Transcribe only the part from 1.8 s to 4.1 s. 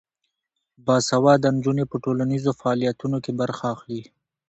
په ټولنیزو فعالیتونو کې برخه اخلي.